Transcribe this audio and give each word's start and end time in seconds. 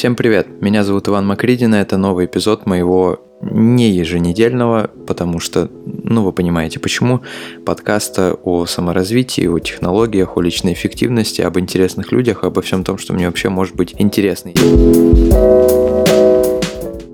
Всем 0.00 0.16
привет, 0.16 0.62
меня 0.62 0.82
зовут 0.82 1.08
Иван 1.10 1.26
Макридин, 1.26 1.74
и 1.74 1.78
это 1.78 1.98
новый 1.98 2.24
эпизод 2.24 2.64
моего 2.64 3.20
не 3.42 3.90
еженедельного, 3.90 4.90
потому 5.06 5.40
что, 5.40 5.70
ну 5.84 6.22
вы 6.22 6.32
понимаете 6.32 6.80
почему, 6.80 7.20
подкаста 7.66 8.32
о 8.32 8.64
саморазвитии, 8.64 9.46
о 9.46 9.58
технологиях, 9.58 10.38
о 10.38 10.40
личной 10.40 10.72
эффективности, 10.72 11.42
об 11.42 11.58
интересных 11.58 12.12
людях, 12.12 12.44
обо 12.44 12.62
всем 12.62 12.82
том, 12.82 12.96
что 12.96 13.12
мне 13.12 13.26
вообще 13.26 13.50
может 13.50 13.76
быть 13.76 13.94
интересно. 13.98 14.52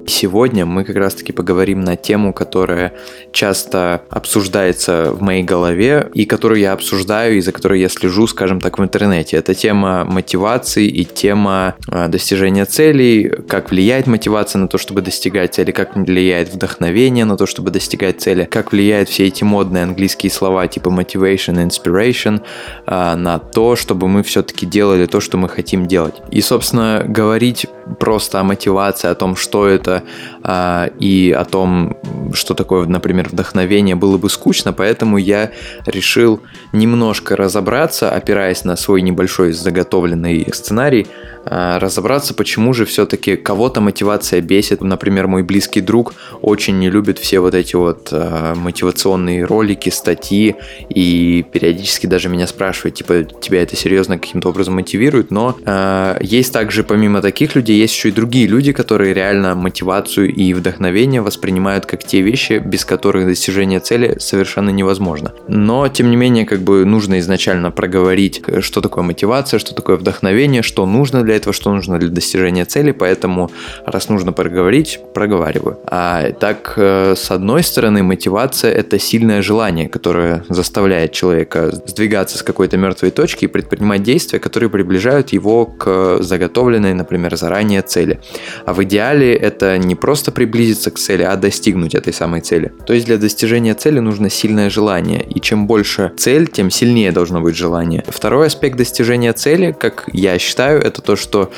Сегодня 0.09 0.65
мы 0.65 0.85
как 0.85 0.97
раз-таки 0.97 1.33
поговорим 1.33 1.81
на 1.81 1.97
тему, 1.97 2.33
которая 2.33 2.93
часто 3.33 4.03
обсуждается 4.09 5.11
в 5.13 5.21
моей 5.21 5.43
голове 5.43 6.09
и 6.15 6.25
которую 6.27 6.61
я 6.61 6.73
обсуждаю 6.73 7.37
и 7.37 7.41
за 7.41 7.51
которой 7.51 7.81
я 7.81 7.89
слежу, 7.89 8.27
скажем 8.29 8.61
так, 8.61 8.79
в 8.79 8.83
интернете. 8.83 9.37
Это 9.37 9.55
тема 9.55 10.05
мотивации 10.05 10.87
и 10.87 11.05
тема 11.05 11.75
а, 11.89 12.07
достижения 12.07 12.65
целей, 12.67 13.29
как 13.49 13.71
влияет 13.71 14.07
мотивация 14.07 14.61
на 14.61 14.69
то, 14.69 14.79
чтобы 14.79 15.03
достигать 15.03 15.55
цели, 15.55 15.73
как 15.73 15.97
влияет 15.97 16.53
вдохновение 16.53 17.25
на 17.25 17.37
то, 17.37 17.47
чтобы 17.47 17.71
достигать 17.71 18.21
цели, 18.21 18.45
как 18.45 18.73
влияют 18.73 19.09
все 19.09 19.27
эти 19.27 19.43
модные 19.43 19.83
английские 19.83 20.31
слова 20.31 20.69
типа 20.69 20.89
motivation, 20.89 21.67
inspiration 21.67 22.43
а, 22.87 23.17
на 23.17 23.39
то, 23.39 23.75
чтобы 23.75 24.07
мы 24.07 24.23
все-таки 24.23 24.67
делали 24.67 25.07
то, 25.07 25.21
что 25.21 25.37
мы 25.37 25.49
хотим 25.49 25.87
делать. 25.87 26.15
И, 26.31 26.41
собственно, 26.41 27.05
говорить 27.07 27.67
просто 27.99 28.41
о 28.41 28.45
мотивации, 28.45 29.09
о 29.09 29.15
том, 29.15 29.37
что 29.37 29.67
это 29.67 29.96
э, 30.43 30.89
и 30.99 31.35
о 31.37 31.45
том, 31.45 31.97
что 32.33 32.55
такое, 32.55 32.87
например, 32.87 33.29
вдохновение, 33.29 33.95
было 33.95 34.19
бы 34.19 34.31
скучно, 34.31 34.73
поэтому 34.73 35.19
я 35.19 35.51
решил 35.87 36.41
немножко 36.73 37.37
разобраться, 37.37 38.11
опираясь 38.11 38.65
на 38.65 38.77
свой 38.77 39.03
небольшой 39.03 39.53
заготовленный 39.53 40.47
сценарий, 40.53 41.07
э, 41.45 41.79
разобраться, 41.79 42.35
почему 42.35 42.73
же 42.73 42.85
все-таки 42.85 43.37
кого-то 43.37 43.81
мотивация 43.81 44.41
бесит. 44.41 44.83
Например, 44.83 45.27
мой 45.27 45.43
близкий 45.43 45.81
друг 45.81 46.15
очень 46.43 46.79
не 46.79 46.91
любит 46.91 47.19
все 47.19 47.41
вот 47.41 47.55
эти 47.55 47.77
вот 47.77 48.09
э, 48.13 48.55
мотивационные 48.57 49.45
ролики, 49.45 49.91
статьи, 49.91 50.57
и 50.89 51.45
периодически 51.53 52.07
даже 52.07 52.29
меня 52.29 52.47
спрашивают, 52.47 52.97
типа, 52.97 53.25
тебя 53.25 53.63
это 53.63 53.77
серьезно 53.77 54.19
каким-то 54.19 54.49
образом 54.49 54.75
мотивирует, 54.75 55.31
но 55.31 55.57
э, 55.65 56.19
есть 56.21 56.53
также 56.53 56.85
помимо 56.85 57.21
таких 57.21 57.55
людей 57.55 57.79
есть 57.79 57.95
еще 57.95 58.09
и 58.09 58.13
другие 58.13 58.47
люди, 58.47 58.73
которые 58.73 59.15
реально 59.15 59.55
мотивацию 59.87 60.35
и 60.35 60.53
вдохновение 60.53 61.23
воспринимают 61.23 61.87
как 61.87 62.03
те 62.03 62.21
вещи, 62.21 62.63
без 62.65 62.85
которых 62.85 63.27
достижение 63.27 63.79
цели 63.81 64.17
совершенно 64.19 64.71
невозможно. 64.71 65.33
Но, 65.49 65.89
тем 65.89 66.11
не 66.11 66.17
менее, 66.17 66.45
как 66.45 66.61
бы 66.61 66.85
нужно 66.85 67.19
изначально 67.21 67.71
проговорить, 67.71 68.43
что 68.61 68.81
такое 68.81 69.05
мотивация, 69.05 69.61
что 69.61 69.75
такое 69.75 69.97
вдохновение, 69.97 70.63
что 70.63 70.87
нужно 70.87 71.23
для 71.23 71.37
этого, 71.37 71.53
что 71.53 71.73
нужно 71.73 71.99
для 71.99 72.09
достижения 72.09 72.65
цели, 72.65 72.93
поэтому 72.93 73.51
раз 73.87 74.09
нужно 74.09 74.33
проговорить, 74.33 74.99
проговариваю. 75.15 75.79
А 75.87 76.33
так, 76.33 76.75
э, 76.77 77.15
с 77.17 77.31
одной 77.31 77.63
стороны, 77.63 78.03
мотивация– 78.03 78.73
это 78.81 78.99
сильное 78.99 79.43
желание, 79.43 79.89
которое 79.89 80.43
заставляет 80.49 81.13
человека 81.13 81.71
сдвигаться 81.87 82.39
с 82.39 82.43
какой-то 82.43 82.77
мертвой 82.77 83.11
точки 83.11 83.45
и 83.45 83.49
предпринимать 83.49 84.03
действия, 84.03 84.41
которые 84.41 84.69
приближают 84.69 85.33
его 85.33 85.67
к 85.67 86.19
заготовленной, 86.21 86.95
например, 86.95 87.37
заранее 87.37 87.83
цели. 87.83 88.19
А 88.65 88.73
в 88.73 88.83
идеале 88.83 89.37
это 89.37 89.76
не 89.79 89.95
просто 89.95 90.33
приблизиться 90.33 90.91
к 90.91 90.99
цели, 90.99 91.23
а 91.23 91.37
достигнуть 91.37 91.95
этой 91.95 92.13
самой 92.13 92.41
цели. 92.41 92.73
То 92.87 92.93
есть 92.93 93.07
для 93.07 93.19
достижения 93.19 93.75
цели 93.75 93.99
нужно 93.99 94.31
сильное 94.31 94.71
желание, 94.71 95.25
и 95.25 95.41
чем 95.41 95.67
больше 95.67 96.13
цель, 96.17 96.47
тем 96.47 96.71
сильнее 96.71 97.13
должно 97.13 97.41
быть 97.41 97.57
желание. 97.57 98.05
Второй 98.07 98.47
аспект 98.47 98.77
достижения 98.77 99.33
цели, 99.33 99.75
как 99.79 100.09
я 100.13 100.39
считаю, 100.39 100.81
это 100.81 101.03
то, 101.03 101.17
что 101.17 101.51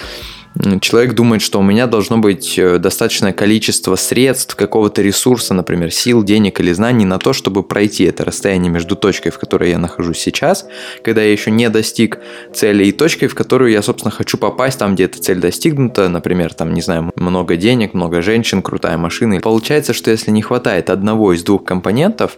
человек 0.81 1.15
думает, 1.15 1.43
что 1.43 1.61
у 1.61 1.63
меня 1.63 1.87
должно 1.87 2.19
быть 2.19 2.59
э, 2.59 2.79
достаточное 2.79 3.33
количество 3.33 3.97
средств, 3.97 4.55
какого-то 4.57 5.03
ресурса, 5.03 5.55
например, 5.55 5.92
сил, 5.92 6.23
денег 6.23 6.61
или 6.61 6.73
знаний 6.73 7.05
на 7.05 7.19
то, 7.19 7.33
чтобы 7.33 7.63
пройти 7.63 8.05
это 8.05 8.25
расстояние 8.25 8.70
между 8.70 8.97
точкой, 8.97 9.31
в 9.31 9.39
которой 9.39 9.70
я 9.70 9.79
нахожусь 9.79 10.19
сейчас, 10.19 10.67
когда 11.03 11.23
я 11.23 11.33
еще 11.33 11.51
не 11.51 11.69
достиг 11.69 12.19
цели, 12.53 12.87
и 12.87 12.92
точкой, 12.92 13.29
в 13.29 13.35
которую 13.35 13.70
я, 13.70 13.83
собственно, 13.83 14.11
хочу 14.11 14.37
попасть, 14.39 14.79
там, 14.79 14.95
где 14.95 15.05
эта 15.05 15.20
цель 15.20 15.39
достигнута, 15.39 16.08
например, 16.08 16.55
там, 16.55 16.75
не 16.75 16.81
знаю, 16.81 17.13
много 17.14 17.57
денег, 17.57 17.95
много 17.95 18.23
женщин, 18.23 18.63
крутая 18.63 18.98
машина. 18.98 19.41
получается, 19.41 19.92
что 19.92 20.11
если 20.11 20.31
не 20.31 20.42
хватает 20.42 20.91
одного 20.91 21.33
из 21.33 21.42
двух 21.45 21.64
компонентов, 21.64 22.37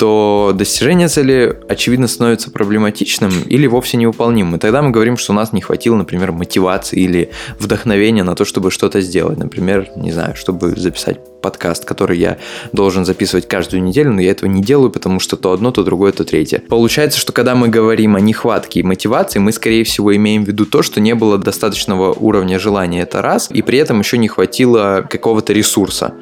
то 0.00 0.52
достижение 0.54 1.08
цели, 1.08 1.58
очевидно, 1.68 2.08
становится 2.08 2.50
проблематичным 2.50 3.30
или 3.46 3.66
вовсе 3.66 3.98
невыполнимым. 3.98 4.56
И 4.56 4.58
тогда 4.58 4.80
мы 4.80 4.92
говорим, 4.92 5.18
что 5.18 5.32
у 5.32 5.34
нас 5.36 5.52
не 5.52 5.60
хватило, 5.60 5.94
например, 5.94 6.32
мотивации 6.32 6.98
или 6.98 7.30
вдохновения 7.58 8.24
на 8.24 8.34
то, 8.34 8.46
чтобы 8.46 8.70
что-то 8.70 9.02
сделать. 9.02 9.36
Например, 9.36 9.90
не 9.96 10.10
знаю, 10.10 10.36
чтобы 10.36 10.70
записать 10.70 11.18
подкаст, 11.42 11.84
который 11.84 12.16
я 12.16 12.38
должен 12.72 13.04
записывать 13.04 13.46
каждую 13.46 13.82
неделю, 13.82 14.12
но 14.12 14.22
я 14.22 14.30
этого 14.30 14.48
не 14.48 14.62
делаю, 14.62 14.90
потому 14.90 15.20
что 15.20 15.36
то 15.36 15.52
одно, 15.52 15.70
то 15.70 15.84
другое, 15.84 16.12
то 16.12 16.24
третье. 16.24 16.62
Получается, 16.66 17.18
что 17.18 17.34
когда 17.34 17.54
мы 17.54 17.68
говорим 17.68 18.16
о 18.16 18.20
нехватке 18.20 18.82
мотивации, 18.82 19.38
мы, 19.38 19.52
скорее 19.52 19.84
всего, 19.84 20.16
имеем 20.16 20.46
в 20.46 20.48
виду 20.48 20.64
то, 20.64 20.82
что 20.82 21.02
не 21.02 21.14
было 21.14 21.36
достаточного 21.36 22.14
уровня 22.14 22.58
желания, 22.58 23.02
это 23.02 23.20
раз, 23.20 23.50
и 23.52 23.60
при 23.60 23.78
этом 23.78 23.98
еще 24.00 24.16
не 24.16 24.28
хватило 24.28 25.06
какого-то 25.10 25.52
ресурса. 25.52 26.14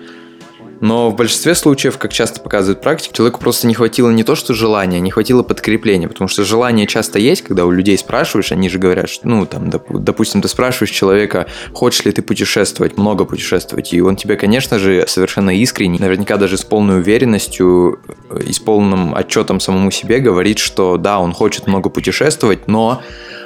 Но 0.81 1.11
в 1.11 1.17
большинстве 1.17 1.55
случаев, 1.55 1.99
как 1.99 2.13
часто 2.13 2.41
показывает 2.41 2.81
практика, 2.81 3.15
человеку 3.15 3.41
просто 3.41 3.67
не 3.67 3.75
хватило 3.75 4.11
не 4.11 4.23
то, 4.23 4.35
что 4.35 4.55
желания, 4.55 5.01
не 5.01 5.11
хватило 5.11 5.43
подкрепления, 5.43 6.09
потому 6.09 6.29
что 6.29 6.45
желание 6.45 6.87
часто 6.87 7.19
есть, 7.19 7.43
когда 7.43 7.65
у 7.65 7.71
людей 7.71 7.99
спрашиваешь, 7.99 8.53
они 8.53 8.69
же 8.69 8.79
говорят, 8.79 9.09
что, 9.09 9.27
ну, 9.27 9.47
там, 9.47 9.69
доп- 9.69 9.99
допустим, 9.99 10.43
ты 10.43 10.49
спрашиваешь 10.49 10.91
человека, 10.91 11.47
хочешь 11.73 12.05
ли 12.05 12.13
ты 12.13 12.23
путешествовать, 12.23 12.97
много 12.97 13.25
путешествовать, 13.25 13.93
и 13.93 14.01
он 14.01 14.17
тебе, 14.17 14.37
конечно 14.37 14.79
же, 14.79 15.05
совершенно 15.09 15.51
искренне, 15.57 15.99
наверняка 15.99 16.37
даже 16.37 16.57
с 16.57 16.65
полной 16.65 16.99
уверенностью 16.99 18.01
и 18.47 18.53
с 18.53 18.59
полным 18.59 19.15
отчетом 19.15 19.61
самому 19.61 19.91
себе 19.91 20.21
говорит, 20.21 20.59
что 20.59 20.97
да, 20.97 21.19
он 21.19 21.33
хочет 21.33 21.67
много 21.67 21.91
путешествовать, 21.91 22.69
но 22.69 23.03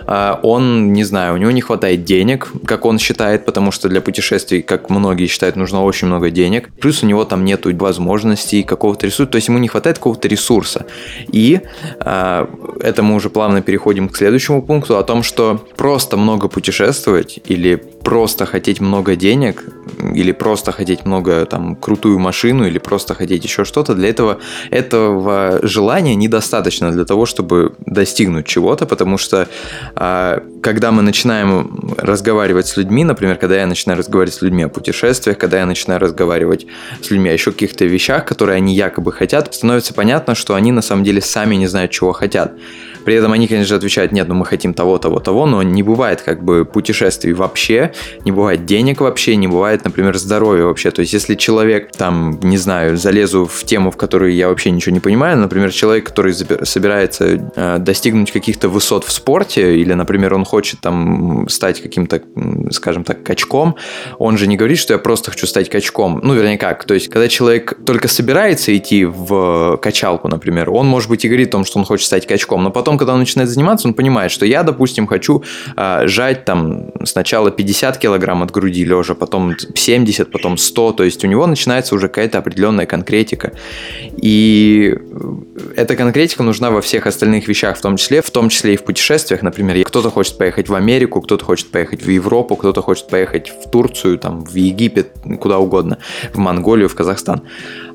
он, 0.07 0.93
не 0.93 1.05
знаю, 1.05 1.35
у 1.35 1.37
него 1.37 1.51
не 1.51 1.61
хватает 1.61 2.05
денег, 2.05 2.51
как 2.67 2.85
он 2.85 2.99
считает, 2.99 3.45
потому 3.45 3.73
что 3.73 3.89
для 3.89 4.01
путешествий, 4.01 4.63
как 4.63 4.91
многие 4.91 5.27
считают, 5.27 5.57
нужно 5.57 5.83
очень 5.85 6.09
много 6.09 6.31
денег. 6.31 6.71
Плюс 6.81 7.03
у 7.03 7.07
него 7.07 7.25
там 7.25 7.45
нету 7.45 7.75
возможностей 7.77 8.63
какого-то 8.63 9.07
ресурса, 9.07 9.27
то 9.27 9.37
есть 9.37 9.49
ему 9.49 9.59
не 9.59 9.69
хватает 9.69 9.99
какого-то 9.99 10.29
ресурса. 10.29 10.87
И 11.33 11.61
э, 12.01 12.47
это 12.81 13.03
мы 13.03 13.15
уже 13.15 13.31
плавно 13.31 13.63
переходим 13.63 14.09
к 14.09 14.17
следующему 14.17 14.63
пункту 14.63 14.99
о 14.99 15.03
том, 15.03 15.23
что 15.23 15.65
просто 15.77 16.17
много 16.17 16.49
путешествовать 16.49 17.41
или 17.45 17.77
просто 18.05 18.47
хотеть 18.47 18.81
много 18.81 19.17
денег, 19.17 19.65
или 20.15 20.33
просто 20.33 20.73
хотеть 20.73 21.05
много, 21.05 21.47
там, 21.47 21.77
крутую 21.77 22.19
машину, 22.19 22.67
или 22.67 22.79
просто 22.79 23.15
хотеть 23.15 23.45
еще 23.45 23.65
что-то, 23.65 23.95
для 23.95 24.09
этого 24.09 24.39
этого 24.71 25.61
желания 25.63 26.15
недостаточно 26.15 26.91
для 26.93 27.05
того, 27.05 27.27
чтобы 27.27 27.73
достигнуть 27.87 28.47
чего-то, 28.47 28.87
потому 28.87 29.19
что 29.19 29.49
а, 29.95 30.43
когда 30.63 30.91
мы 30.91 31.03
начинаем 31.03 31.95
разговаривать 31.97 32.67
с 32.67 32.77
людьми, 32.77 33.05
например, 33.05 33.37
когда 33.37 33.57
я 33.57 33.67
начинаю 33.67 33.99
разговаривать 33.99 34.35
с 34.35 34.43
людьми 34.43 34.65
о 34.65 34.69
путешествиях, 34.69 35.39
когда 35.39 35.59
я 35.59 35.67
начинаю 35.67 36.01
разговаривать 36.01 36.67
с 37.03 37.11
людьми 37.11 37.31
о 37.31 37.33
еще 37.33 37.53
каких-то 37.53 37.85
вещах, 37.85 38.25
которые 38.25 38.57
они 38.57 38.75
якобы 38.75 39.13
хотят, 39.13 39.55
становится 39.55 39.95
понятно, 39.95 40.35
что 40.35 40.55
они 40.55 40.73
на 40.73 40.83
самом 40.83 41.05
деле 41.05 41.21
сами 41.21 41.57
не 41.57 41.67
знают, 41.67 41.91
чего 41.91 42.13
хотят. 42.13 42.53
При 43.05 43.15
этом 43.15 43.33
они, 43.33 43.49
конечно 43.49 43.69
же, 43.69 43.75
отвечают, 43.75 44.13
нет, 44.13 44.29
ну 44.29 44.35
мы 44.35 44.45
хотим 44.45 44.75
того, 44.75 44.99
того, 44.99 45.19
того, 45.21 45.47
но 45.47 45.63
не 45.63 45.83
бывает 45.83 46.23
как 46.23 46.43
бы 46.43 46.65
путешествий 46.65 47.33
вообще, 47.33 47.93
не 48.25 48.33
бывает 48.33 48.65
денег 48.65 49.01
вообще, 49.01 49.37
не 49.37 49.49
бывает, 49.49 49.85
например, 49.85 50.17
здоровья 50.19 50.65
вообще. 50.65 50.91
То 50.91 51.01
есть, 51.01 51.13
если 51.13 51.35
человек, 51.35 51.93
там, 51.93 52.39
не 52.43 52.59
знаю, 52.59 52.97
залезу 52.97 53.47
в 53.47 53.65
тему, 53.65 53.91
в 53.91 53.97
которую 53.97 54.35
я 54.35 54.49
вообще 54.49 54.71
ничего 54.71 54.95
не 54.95 55.01
понимаю, 55.01 55.39
например, 55.39 55.73
человек, 55.73 56.07
который 56.07 56.35
собирается 56.35 57.51
э, 57.57 57.79
достигнуть 57.79 58.31
каких-то 58.31 58.69
высот 58.69 59.05
в 59.05 59.13
спорте, 59.13 59.77
или, 59.79 59.93
например, 59.93 60.35
он 60.35 60.45
хочет 60.45 60.81
там 60.81 61.49
стать 61.49 61.83
каким-то, 61.83 62.23
скажем 62.71 63.05
так, 63.05 63.23
качком, 63.23 63.77
он 64.19 64.39
же 64.39 64.47
не 64.47 64.57
говорит, 64.57 64.79
что 64.79 64.95
я 64.95 64.99
просто 64.99 65.31
хочу 65.31 65.47
стать 65.47 65.69
качком. 65.69 66.21
Ну, 66.23 66.35
вернее, 66.35 66.59
как. 66.59 66.85
То 66.85 66.95
есть, 66.95 67.09
когда 67.09 67.29
человек 67.29 67.75
только 67.85 68.09
собирается 68.09 68.77
идти 68.77 69.05
в 69.05 69.79
качалку, 69.83 70.29
например, 70.29 70.71
он, 70.71 70.87
может 70.87 71.09
быть, 71.09 71.25
и 71.25 71.29
говорит 71.29 71.49
о 71.49 71.53
том, 71.53 71.65
что 71.65 71.79
он 71.79 71.85
хочет 71.85 72.07
стать 72.07 72.27
качком, 72.27 72.63
но 72.63 72.71
потом 72.71 72.92
потом, 72.93 72.99
когда 72.99 73.15
он 73.15 73.21
начинает 73.21 73.49
заниматься, 73.51 73.89
он 73.89 73.95
понимает, 73.95 74.31
что 74.31 74.47
я, 74.47 74.63
допустим, 74.63 75.07
хочу 75.07 75.43
э, 75.77 76.07
жать 76.07 76.45
там 76.45 76.91
сначала 77.05 77.51
50 77.51 77.99
килограмм 77.99 78.43
от 78.43 78.51
груди 78.51 78.85
лежа, 78.85 79.15
потом 79.15 79.55
70, 79.75 80.31
потом 80.31 80.57
100, 80.57 80.93
то 80.93 81.05
есть 81.05 81.25
у 81.25 81.29
него 81.29 81.47
начинается 81.47 81.95
уже 81.95 82.09
какая-то 82.09 82.39
определенная 82.39 82.87
конкретика. 82.87 83.53
И 84.23 84.95
эта 85.77 85.97
конкретика 85.97 86.43
нужна 86.43 86.71
во 86.71 86.81
всех 86.81 87.07
остальных 87.07 87.49
вещах, 87.49 87.79
в 87.79 87.81
том 87.81 87.97
числе, 87.97 88.21
в 88.21 88.31
том 88.31 88.49
числе 88.49 88.75
и 88.75 88.77
в 88.77 88.83
путешествиях, 88.83 89.43
например, 89.43 89.85
кто-то 89.85 90.11
хочет 90.11 90.39
поехать 90.39 90.69
в 90.69 90.75
Америку, 90.75 91.21
кто-то 91.21 91.45
хочет 91.45 91.71
поехать 91.71 92.03
в 92.03 92.11
Европу, 92.11 92.57
кто-то 92.57 92.83
хочет 92.83 93.09
поехать 93.09 93.53
в 93.65 93.71
Турцию, 93.71 94.19
там, 94.19 94.45
в 94.45 94.55
Египет, 94.55 95.13
куда 95.41 95.59
угодно, 95.59 95.97
в 96.35 96.39
Монголию, 96.39 96.89
в 96.89 96.95
Казахстан. 96.95 97.41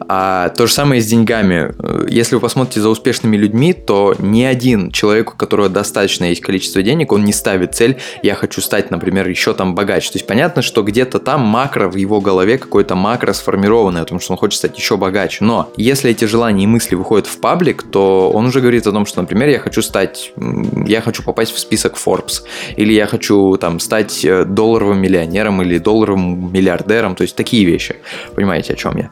А 0.09 0.49
то 0.49 0.67
же 0.67 0.73
самое 0.73 1.01
с 1.01 1.05
деньгами. 1.05 1.73
Если 2.09 2.35
вы 2.35 2.41
посмотрите 2.41 2.81
за 2.81 2.89
успешными 2.89 3.37
людьми, 3.37 3.73
то 3.73 4.15
ни 4.19 4.43
один 4.43 4.86
человеку, 4.91 5.33
у 5.33 5.37
которого 5.37 5.69
достаточно 5.69 6.25
есть 6.25 6.41
количество 6.41 6.81
денег, 6.81 7.11
он 7.11 7.23
не 7.23 7.33
ставит 7.33 7.75
цель, 7.75 7.97
я 8.23 8.35
хочу 8.35 8.61
стать, 8.61 8.91
например, 8.91 9.27
еще 9.27 9.53
там 9.53 9.75
богаче. 9.75 10.11
То 10.11 10.17
есть 10.17 10.27
понятно, 10.27 10.61
что 10.61 10.83
где-то 10.83 11.19
там 11.19 11.41
макро 11.41 11.87
в 11.89 11.95
его 11.95 12.21
голове 12.21 12.57
какой-то 12.57 12.95
макро 12.95 13.33
сформированный, 13.33 14.01
о 14.01 14.05
том, 14.05 14.19
что 14.19 14.33
он 14.33 14.37
хочет 14.37 14.57
стать 14.57 14.77
еще 14.77 14.97
богаче. 14.97 15.43
Но 15.43 15.71
если 15.77 16.11
эти 16.11 16.25
желания 16.25 16.63
и 16.63 16.67
мысли 16.67 16.95
выходят 16.95 17.27
в 17.27 17.39
паблик, 17.39 17.83
то 17.83 18.31
он 18.31 18.47
уже 18.47 18.61
говорит 18.61 18.87
о 18.87 18.91
том, 18.91 19.05
что, 19.05 19.21
например, 19.21 19.49
я 19.49 19.59
хочу 19.59 19.81
стать, 19.81 20.33
я 20.85 21.01
хочу 21.01 21.23
попасть 21.23 21.53
в 21.53 21.59
список 21.59 21.95
Forbes, 21.97 22.43
или 22.75 22.93
я 22.93 23.07
хочу 23.07 23.57
там 23.57 23.79
стать 23.79 24.23
э, 24.25 24.45
долларовым 24.45 24.99
миллионером 25.01 25.61
или 25.61 25.77
долларовым 25.77 26.51
миллиардером, 26.51 27.15
то 27.15 27.23
есть 27.23 27.35
такие 27.35 27.65
вещи. 27.65 27.97
Понимаете, 28.35 28.73
о 28.73 28.75
чем 28.75 28.97
я? 28.97 29.11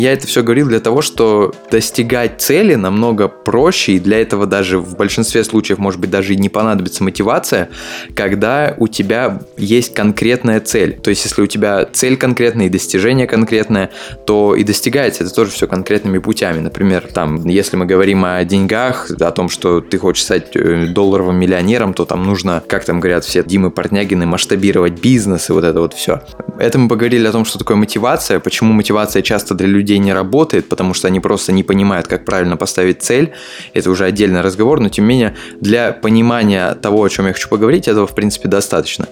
Я 0.00 0.12
это 0.12 0.26
все 0.26 0.42
говорил 0.42 0.68
для 0.68 0.80
того, 0.80 1.02
что 1.02 1.54
достигать 1.70 2.40
цели 2.40 2.74
намного 2.74 3.28
проще, 3.28 3.92
и 3.92 3.98
для 3.98 4.20
этого 4.20 4.46
даже 4.46 4.78
в 4.78 4.96
большинстве 5.16 5.44
случаев, 5.44 5.78
может 5.78 5.98
быть, 5.98 6.10
даже 6.10 6.34
и 6.34 6.36
не 6.36 6.48
понадобится 6.48 7.02
мотивация, 7.02 7.70
когда 8.14 8.74
у 8.76 8.86
тебя 8.86 9.40
есть 9.56 9.94
конкретная 9.94 10.60
цель. 10.60 10.98
То 11.02 11.10
есть, 11.10 11.24
если 11.24 11.40
у 11.42 11.46
тебя 11.46 11.86
цель 11.90 12.16
конкретная 12.16 12.66
и 12.66 12.68
достижение 12.68 13.26
конкретное, 13.26 13.90
то 14.26 14.54
и 14.54 14.62
достигается 14.62 15.24
это 15.24 15.34
тоже 15.34 15.50
все 15.50 15.66
конкретными 15.66 16.18
путями. 16.18 16.60
Например, 16.60 17.02
там, 17.12 17.46
если 17.46 17.76
мы 17.76 17.86
говорим 17.86 18.24
о 18.24 18.44
деньгах, 18.44 19.10
о 19.10 19.30
том, 19.30 19.48
что 19.48 19.80
ты 19.80 19.98
хочешь 19.98 20.24
стать 20.24 20.54
э, 20.54 20.86
долларовым 20.86 21.36
миллионером, 21.36 21.94
то 21.94 22.04
там 22.04 22.24
нужно, 22.24 22.62
как 22.66 22.84
там 22.84 23.00
говорят 23.00 23.24
все 23.24 23.42
Димы 23.42 23.70
Портнягины, 23.70 24.26
масштабировать 24.26 25.00
бизнес 25.00 25.48
и 25.48 25.52
вот 25.52 25.64
это 25.64 25.80
вот 25.80 25.94
все. 25.94 26.20
Это 26.58 26.78
мы 26.78 26.88
поговорили 26.88 27.26
о 27.26 27.32
том, 27.32 27.44
что 27.44 27.58
такое 27.58 27.76
мотивация, 27.76 28.40
почему 28.40 28.72
мотивация 28.72 29.22
часто 29.22 29.54
для 29.54 29.66
людей 29.66 29.98
не 29.98 30.12
работает, 30.12 30.68
потому 30.68 30.94
что 30.94 31.08
они 31.08 31.20
просто 31.20 31.52
не 31.52 31.62
понимают, 31.62 32.06
как 32.06 32.24
правильно 32.24 32.56
поставить 32.56 33.02
цель. 33.02 33.32
Это 33.74 33.90
уже 33.90 34.04
отдельный 34.04 34.40
разговор, 34.40 34.80
но 34.80 34.88
тем 34.88 35.05
не 35.06 35.14
менее 35.14 35.36
для 35.60 35.92
понимания 35.92 36.74
того, 36.74 37.02
о 37.02 37.08
чем 37.08 37.26
я 37.26 37.32
хочу 37.32 37.48
поговорить, 37.48 37.88
этого 37.88 38.06
в 38.06 38.14
принципе 38.14 38.48
достаточно. 38.48 39.06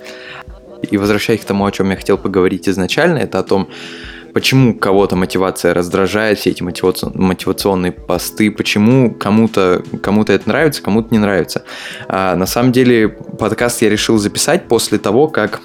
И 0.90 0.96
возвращаясь 0.96 1.40
к 1.40 1.44
тому, 1.44 1.64
о 1.64 1.72
чем 1.72 1.90
я 1.90 1.96
хотел 1.96 2.18
поговорить 2.18 2.68
изначально, 2.68 3.18
это 3.18 3.38
о 3.38 3.42
том, 3.42 3.68
почему 4.34 4.74
кого-то 4.74 5.16
мотивация 5.16 5.72
раздражает, 5.72 6.38
все 6.38 6.50
эти 6.50 6.62
мотивационные 6.62 7.92
посты, 7.92 8.50
почему 8.50 9.14
кому-то 9.14 9.82
кому 10.02 10.22
это 10.22 10.40
нравится, 10.46 10.82
кому-то 10.82 11.08
не 11.10 11.18
нравится. 11.18 11.62
А, 12.08 12.34
на 12.36 12.46
самом 12.46 12.72
деле 12.72 13.08
подкаст 13.08 13.80
я 13.82 13.88
решил 13.88 14.18
записать 14.18 14.68
после 14.68 14.98
того, 14.98 15.28
как 15.28 15.60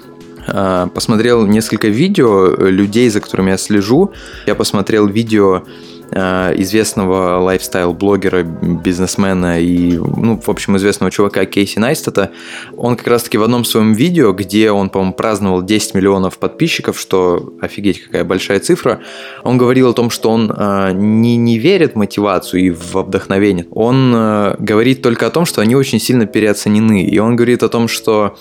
а, 0.46 0.86
посмотрел 0.86 1.46
несколько 1.46 1.88
видео 1.88 2.46
людей, 2.56 3.10
за 3.10 3.20
которыми 3.20 3.50
я 3.50 3.58
слежу. 3.58 4.12
Я 4.46 4.54
посмотрел 4.54 5.06
видео 5.06 5.64
известного 6.12 7.38
лайфстайл-блогера, 7.40 8.42
бизнесмена 8.42 9.60
и, 9.60 9.96
ну, 9.96 10.40
в 10.40 10.48
общем, 10.48 10.76
известного 10.76 11.10
чувака 11.10 11.44
Кейси 11.44 11.78
Найстата. 11.78 12.30
Он 12.76 12.96
как 12.96 13.06
раз-таки 13.06 13.38
в 13.38 13.42
одном 13.42 13.64
своем 13.64 13.92
видео, 13.92 14.32
где 14.32 14.70
он, 14.70 14.90
по-моему, 14.90 15.14
праздновал 15.14 15.62
10 15.62 15.94
миллионов 15.94 16.38
подписчиков, 16.38 16.98
что 16.98 17.54
офигеть 17.60 18.02
какая 18.02 18.24
большая 18.24 18.60
цифра, 18.60 19.00
он 19.44 19.58
говорил 19.58 19.90
о 19.90 19.92
том, 19.92 20.10
что 20.10 20.30
он 20.30 20.50
э, 20.50 20.92
не, 20.94 21.36
не 21.36 21.58
верит 21.58 21.92
в 21.92 21.96
мотивацию 21.96 22.62
и 22.62 22.70
в 22.70 22.94
вдохновение. 22.94 23.66
Он 23.70 24.12
э, 24.14 24.56
говорит 24.58 25.02
только 25.02 25.26
о 25.26 25.30
том, 25.30 25.46
что 25.46 25.60
они 25.60 25.74
очень 25.74 26.00
сильно 26.00 26.26
переоценены. 26.26 27.04
И 27.04 27.18
он 27.18 27.36
говорит 27.36 27.62
о 27.62 27.68
том, 27.68 27.88
что 27.88 28.36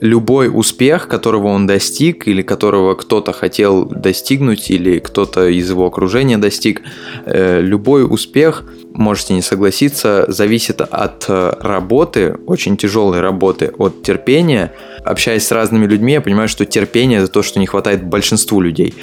любой 0.00 0.50
успех, 0.52 1.08
которого 1.08 1.48
он 1.48 1.66
достиг, 1.66 2.26
или 2.26 2.42
которого 2.42 2.94
кто-то 2.94 3.32
хотел 3.32 3.84
достигнуть, 3.84 4.70
или 4.70 4.98
кто-то 4.98 5.48
из 5.48 5.70
его 5.70 5.86
окружения 5.86 6.38
достиг, 6.38 6.82
э, 7.26 7.60
любой 7.60 8.04
успех, 8.04 8.64
можете 8.94 9.34
не 9.34 9.42
согласиться, 9.42 10.24
зависит 10.28 10.80
от 10.80 11.26
э, 11.28 11.52
работы, 11.60 12.36
очень 12.46 12.76
тяжелой 12.76 13.20
работы, 13.20 13.72
от 13.78 14.02
терпения. 14.02 14.72
Общаясь 15.04 15.46
с 15.46 15.52
разными 15.52 15.86
людьми, 15.86 16.14
я 16.14 16.20
понимаю, 16.20 16.48
что 16.48 16.64
терпение– 16.64 17.18
это 17.20 17.28
то, 17.28 17.42
что 17.42 17.60
не 17.60 17.66
хватает 17.66 18.04
большинству 18.04 18.60
людей. 18.60 18.94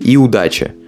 И 0.00 0.16
удача– 0.16 0.72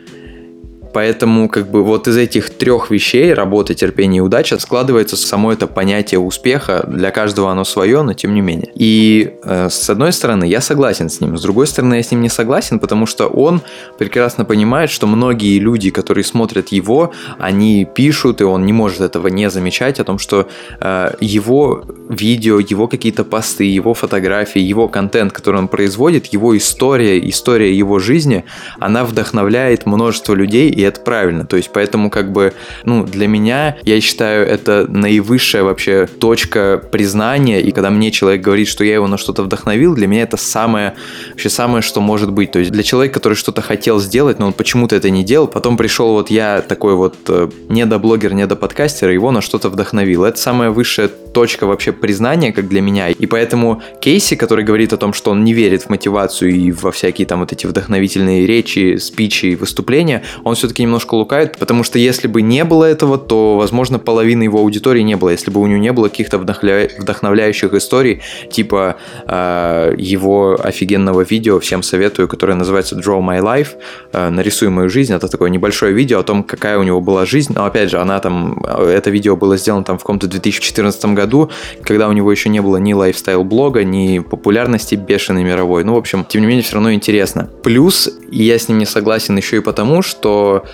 Поэтому 0.96 1.50
как 1.50 1.70
бы 1.70 1.84
вот 1.84 2.08
из 2.08 2.16
этих 2.16 2.48
трех 2.48 2.90
вещей, 2.90 3.34
работа, 3.34 3.74
терпение 3.74 4.20
и 4.20 4.20
удача, 4.22 4.58
складывается 4.58 5.14
само 5.18 5.52
это 5.52 5.66
понятие 5.66 6.20
успеха. 6.20 6.86
Для 6.88 7.10
каждого 7.10 7.52
оно 7.52 7.64
свое, 7.64 8.00
но 8.00 8.14
тем 8.14 8.32
не 8.32 8.40
менее. 8.40 8.70
И 8.74 9.34
э, 9.44 9.68
с 9.68 9.90
одной 9.90 10.14
стороны, 10.14 10.44
я 10.44 10.62
согласен 10.62 11.10
с 11.10 11.20
ним, 11.20 11.36
с 11.36 11.42
другой 11.42 11.66
стороны, 11.66 11.96
я 11.96 12.02
с 12.02 12.10
ним 12.12 12.22
не 12.22 12.30
согласен, 12.30 12.78
потому 12.78 13.04
что 13.04 13.26
он 13.26 13.60
прекрасно 13.98 14.46
понимает, 14.46 14.88
что 14.88 15.06
многие 15.06 15.58
люди, 15.58 15.90
которые 15.90 16.24
смотрят 16.24 16.68
его, 16.68 17.12
они 17.38 17.84
пишут, 17.84 18.40
и 18.40 18.44
он 18.44 18.64
не 18.64 18.72
может 18.72 19.02
этого 19.02 19.28
не 19.28 19.50
замечать, 19.50 20.00
о 20.00 20.04
том, 20.04 20.18
что 20.18 20.48
э, 20.80 21.10
его 21.20 21.84
видео, 22.08 22.58
его 22.58 22.88
какие-то 22.88 23.24
посты, 23.24 23.64
его 23.64 23.92
фотографии, 23.92 24.62
его 24.62 24.88
контент, 24.88 25.34
который 25.34 25.56
он 25.56 25.68
производит, 25.68 26.32
его 26.32 26.56
история, 26.56 27.18
история 27.28 27.76
его 27.76 27.98
жизни, 27.98 28.46
она 28.80 29.04
вдохновляет 29.04 29.84
множество 29.84 30.32
людей, 30.32 30.70
и 30.70 30.85
это 30.88 31.00
правильно. 31.00 31.44
То 31.44 31.56
есть, 31.56 31.70
поэтому 31.72 32.10
как 32.10 32.32
бы, 32.32 32.52
ну, 32.84 33.04
для 33.04 33.28
меня, 33.28 33.76
я 33.82 34.00
считаю, 34.00 34.46
это 34.46 34.86
наивысшая 34.88 35.62
вообще 35.62 36.06
точка 36.06 36.82
признания, 36.90 37.60
и 37.60 37.70
когда 37.72 37.90
мне 37.90 38.10
человек 38.10 38.42
говорит, 38.42 38.68
что 38.68 38.84
я 38.84 38.94
его 38.94 39.06
на 39.06 39.18
что-то 39.18 39.42
вдохновил, 39.42 39.94
для 39.94 40.06
меня 40.06 40.22
это 40.22 40.36
самое, 40.36 40.94
вообще 41.30 41.48
самое, 41.48 41.82
что 41.82 42.00
может 42.00 42.32
быть. 42.32 42.52
То 42.52 42.58
есть, 42.58 42.70
для 42.70 42.82
человека, 42.82 43.14
который 43.14 43.34
что-то 43.34 43.62
хотел 43.62 44.00
сделать, 44.00 44.38
но 44.38 44.46
он 44.46 44.52
почему-то 44.52 44.96
это 44.96 45.10
не 45.10 45.24
делал, 45.24 45.46
потом 45.46 45.76
пришел 45.76 46.12
вот 46.12 46.30
я 46.30 46.62
такой 46.62 46.94
вот 46.94 47.16
э, 47.28 47.48
недоблогер, 47.68 48.34
недоподкастер, 48.34 49.10
его 49.10 49.30
на 49.30 49.40
что-то 49.40 49.68
вдохновил. 49.68 50.24
Это 50.24 50.38
самая 50.38 50.70
высшая 50.70 51.08
точка 51.08 51.66
вообще 51.66 51.92
признания, 51.92 52.52
как 52.52 52.68
для 52.68 52.80
меня. 52.80 53.10
И 53.10 53.26
поэтому 53.26 53.82
Кейси, 54.00 54.36
который 54.36 54.64
говорит 54.64 54.92
о 54.92 54.96
том, 54.96 55.12
что 55.12 55.30
он 55.30 55.44
не 55.44 55.52
верит 55.52 55.82
в 55.82 55.90
мотивацию 55.90 56.50
и 56.50 56.72
во 56.72 56.92
всякие 56.92 57.26
там 57.26 57.40
вот 57.40 57.52
эти 57.52 57.66
вдохновительные 57.66 58.46
речи, 58.46 58.96
спичи 58.96 59.46
и 59.46 59.56
выступления, 59.56 60.22
он 60.44 60.54
все-таки 60.54 60.75
все-таки 60.76 60.82
немножко 60.82 61.14
лукавит, 61.14 61.56
потому 61.58 61.84
что 61.84 61.98
если 61.98 62.28
бы 62.28 62.42
не 62.42 62.64
было 62.64 62.84
этого, 62.84 63.16
то, 63.16 63.56
возможно, 63.56 63.98
половины 63.98 64.44
его 64.44 64.58
аудитории 64.58 65.02
не 65.02 65.16
было, 65.16 65.30
если 65.30 65.50
бы 65.50 65.60
у 65.60 65.66
него 65.66 65.78
не 65.78 65.92
было 65.92 66.08
каких-то 66.08 66.38
вдохновля... 66.38 66.90
вдохновляющих 66.98 67.72
историй, 67.72 68.20
типа 68.50 68.96
э, 69.26 69.94
его 69.96 70.58
офигенного 70.62 71.22
видео, 71.22 71.58
всем 71.60 71.82
советую, 71.82 72.28
которое 72.28 72.54
называется 72.54 72.94
Draw 72.96 73.20
My 73.20 73.40
Life, 73.40 73.68
э, 74.12 74.30
нарисуй 74.30 74.68
мою 74.68 74.90
жизнь, 74.90 75.14
это 75.14 75.28
такое 75.28 75.50
небольшое 75.50 75.92
видео 75.94 76.18
о 76.18 76.22
том, 76.22 76.42
какая 76.42 76.78
у 76.78 76.82
него 76.82 77.00
была 77.00 77.24
жизнь, 77.24 77.52
но 77.54 77.64
опять 77.64 77.90
же, 77.90 77.98
она 77.98 78.20
там, 78.20 78.62
это 78.64 79.10
видео 79.10 79.36
было 79.36 79.56
сделано 79.56 79.84
там 79.84 79.96
в 79.96 80.00
каком-то 80.00 80.26
2014 80.26 81.04
году, 81.14 81.48
когда 81.82 82.08
у 82.08 82.12
него 82.12 82.30
еще 82.30 82.50
не 82.50 82.60
было 82.60 82.76
ни 82.76 82.92
лайфстайл-блога, 82.92 83.84
ни 83.84 84.18
популярности 84.18 84.94
бешеной 84.96 85.44
мировой, 85.44 85.84
ну, 85.84 85.94
в 85.94 85.98
общем, 85.98 86.24
тем 86.24 86.42
не 86.42 86.48
менее, 86.48 86.62
все 86.62 86.74
равно 86.74 86.92
интересно. 86.92 87.48
Плюс, 87.62 88.10
я 88.30 88.58
с 88.58 88.68
ним 88.68 88.78
не 88.78 88.86
согласен 88.86 89.36
еще 89.36 89.56
и 89.56 89.60
потому, 89.60 90.02
что 90.02 90.65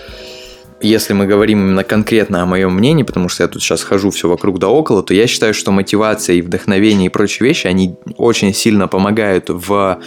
если 0.82 1.12
мы 1.12 1.26
говорим 1.26 1.60
именно 1.60 1.84
конкретно 1.84 2.42
о 2.42 2.46
моем 2.46 2.74
мнении, 2.74 3.04
потому 3.04 3.28
что 3.28 3.44
я 3.44 3.48
тут 3.48 3.62
сейчас 3.62 3.82
хожу 3.82 4.10
все 4.10 4.28
вокруг 4.28 4.58
да 4.58 4.68
около, 4.68 5.02
то 5.02 5.14
я 5.14 5.26
считаю, 5.26 5.54
что 5.54 5.70
мотивация 5.70 6.36
и 6.36 6.42
вдохновение 6.42 7.06
и 7.06 7.08
прочие 7.08 7.48
вещи, 7.48 7.66
они 7.68 7.94
очень 8.16 8.52
сильно 8.52 8.88
помогают 8.88 9.44
в 9.48 10.00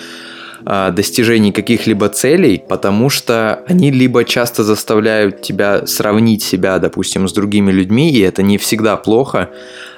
а, 0.65 0.91
достижении 0.91 1.51
каких-либо 1.51 2.09
целей, 2.09 2.61
потому 2.67 3.09
что 3.09 3.63
они 3.67 3.91
либо 3.91 4.23
часто 4.25 4.63
заставляют 4.63 5.41
тебя 5.41 5.85
сравнить 5.87 6.43
себя, 6.43 6.79
допустим, 6.79 7.27
с 7.27 7.33
другими 7.33 7.71
людьми, 7.71 8.11
и 8.11 8.19
это 8.19 8.43
не 8.43 8.57
всегда 8.57 8.97
плохо, 8.97 9.51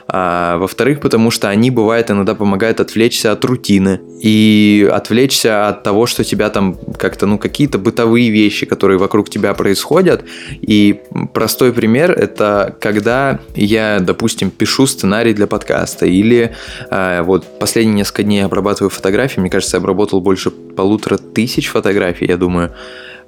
а, 0.07 0.57
во-вторых, 0.57 1.01
потому 1.01 1.31
что 1.31 1.49
они, 1.49 1.69
бывает, 1.69 2.09
иногда 2.09 2.33
помогают 2.33 2.79
отвлечься 2.79 3.31
от 3.31 3.43
рутины 3.43 3.99
и 4.21 4.89
отвлечься 4.91 5.67
от 5.67 5.83
того, 5.83 6.05
что 6.05 6.23
тебя 6.23 6.49
там 6.49 6.77
как-то, 6.97 7.25
ну, 7.25 7.37
какие-то 7.37 7.77
бытовые 7.77 8.29
вещи, 8.29 8.65
которые 8.65 8.97
вокруг 8.97 9.29
тебя 9.29 9.53
происходят. 9.53 10.23
И 10.61 11.01
простой 11.33 11.73
пример– 11.73 12.11
это 12.17 12.75
когда 12.79 13.39
я, 13.55 13.99
допустим, 13.99 14.49
пишу 14.49 14.87
сценарий 14.87 15.33
для 15.33 15.47
подкаста 15.47 16.05
или 16.05 16.55
а, 16.89 17.23
вот 17.23 17.59
последние 17.59 17.97
несколько 17.97 18.23
дней 18.23 18.45
обрабатываю 18.45 18.89
фотографии, 18.89 19.39
мне 19.41 19.49
кажется, 19.49 19.77
я 19.77 19.79
обработал 19.79 20.21
больше 20.21 20.51
полутора 20.51 21.17
тысяч 21.17 21.67
фотографий, 21.67 22.27
я 22.27 22.37
думаю, 22.37 22.73